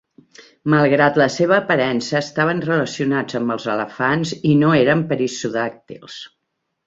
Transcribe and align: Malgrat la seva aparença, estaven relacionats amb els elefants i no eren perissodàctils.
Malgrat 0.73 1.17
la 1.21 1.27
seva 1.33 1.53
aparença, 1.57 2.15
estaven 2.21 2.63
relacionats 2.69 3.37
amb 3.41 3.55
els 3.57 3.69
elefants 3.75 4.33
i 4.53 4.57
no 4.63 4.71
eren 4.79 5.03
perissodàctils. 5.13 6.19